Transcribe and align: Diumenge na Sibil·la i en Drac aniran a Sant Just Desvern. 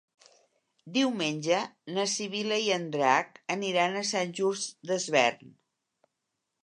Diumenge 0.95 1.59
na 1.97 2.05
Sibil·la 2.13 2.59
i 2.69 2.73
en 2.77 2.87
Drac 2.97 3.39
aniran 3.59 4.01
a 4.01 4.05
Sant 4.13 4.37
Just 4.41 4.75
Desvern. 4.93 5.53